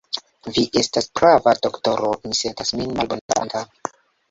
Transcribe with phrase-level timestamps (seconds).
[0.53, 3.65] Vi estas prava, doktoro; mi sentas min malbonfartanta.